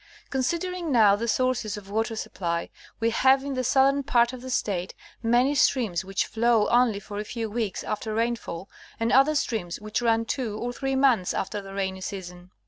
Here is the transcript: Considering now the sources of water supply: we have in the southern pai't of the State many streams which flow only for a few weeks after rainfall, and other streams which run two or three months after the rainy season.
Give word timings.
Considering 0.31 0.91
now 0.91 1.15
the 1.15 1.27
sources 1.27 1.77
of 1.77 1.87
water 1.91 2.15
supply: 2.15 2.71
we 2.99 3.11
have 3.11 3.43
in 3.43 3.53
the 3.53 3.63
southern 3.63 4.01
pai't 4.01 4.33
of 4.33 4.41
the 4.41 4.49
State 4.49 4.95
many 5.21 5.53
streams 5.53 6.03
which 6.03 6.25
flow 6.25 6.67
only 6.69 6.99
for 6.99 7.19
a 7.19 7.23
few 7.23 7.47
weeks 7.51 7.83
after 7.83 8.11
rainfall, 8.15 8.67
and 8.99 9.11
other 9.11 9.35
streams 9.35 9.79
which 9.79 10.01
run 10.01 10.25
two 10.25 10.57
or 10.57 10.73
three 10.73 10.95
months 10.95 11.35
after 11.35 11.61
the 11.61 11.71
rainy 11.75 12.01
season. 12.01 12.49